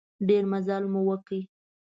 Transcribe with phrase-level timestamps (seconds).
[0.27, 1.39] ډېر مزل مو وکړ.